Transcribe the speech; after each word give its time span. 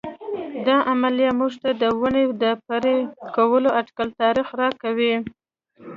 دا 0.65 0.77
عملیه 0.91 1.31
موږ 1.39 1.53
ته 1.63 1.69
د 1.81 1.83
ونې 1.99 2.23
د 2.43 2.43
پرې 2.67 2.95
کولو 3.35 3.69
اټکلي 3.79 4.13
تاریخ 4.21 4.47
راکوي. 4.61 5.13